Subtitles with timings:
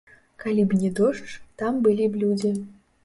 [0.43, 2.53] Калі б не дождж, там былі б людзі.